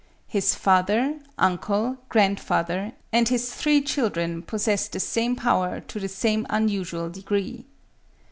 His 0.27 0.55
father, 0.55 1.19
uncle, 1.37 1.97
grandfather, 2.09 2.93
and 3.13 3.29
his 3.29 3.53
three 3.53 3.83
children 3.83 4.41
possess 4.41 4.87
the 4.87 4.99
same 4.99 5.35
power 5.35 5.79
to 5.79 5.99
the 5.99 6.09
same 6.09 6.47
unusual 6.49 7.11
degree. 7.11 7.67